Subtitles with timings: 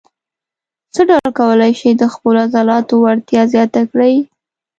[0.93, 4.15] څه ډول کولای شئ د خپلو عضلاتو وړتیا زیاته کړئ.